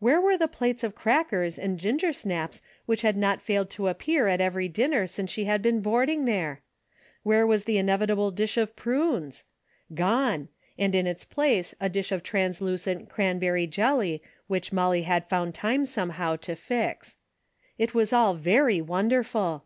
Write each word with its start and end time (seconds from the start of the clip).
AVhere 0.00 0.22
were 0.22 0.38
the 0.38 0.46
plates 0.46 0.84
of 0.84 0.94
crackers 0.94 1.58
and 1.58 1.80
gingersnaps 1.80 2.60
which 2.86 3.02
had 3.02 3.16
not 3.16 3.42
failed 3.42 3.70
to 3.70 3.88
appear 3.88 4.28
at 4.28 4.40
every 4.40 4.68
din 4.68 4.92
ner 4.92 5.04
since 5.04 5.32
she 5.32 5.46
had 5.46 5.62
been 5.62 5.80
boarding 5.80 6.26
there? 6.26 6.62
Where 7.24 7.44
was 7.44 7.64
the 7.64 7.76
inevitable 7.76 8.30
dish 8.30 8.56
of 8.56 8.76
prunes? 8.76 9.44
Gone, 9.92 10.46
and 10.78 10.94
in 10.94 11.08
its 11.08 11.24
place 11.24 11.74
a 11.80 11.88
dish 11.88 12.12
of 12.12 12.22
translucent 12.22 13.08
cranberry 13.08 13.66
jelly 13.66 14.22
which 14.46 14.72
Molly 14.72 15.02
had 15.02 15.28
found 15.28 15.56
time 15.56 15.84
somehow 15.84 16.36
to 16.36 16.54
fix. 16.54 17.16
It 17.76 17.94
was 17.94 18.12
all 18.12 18.34
very 18.34 18.80
wonderful. 18.80 19.64